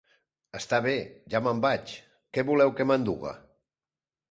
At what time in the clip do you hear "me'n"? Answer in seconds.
1.49-1.61